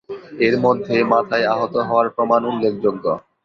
[0.39, 3.05] এর মধ্যে মাথায় আহত হওয়ার প্রমাণ উল্লেখযোগ্য।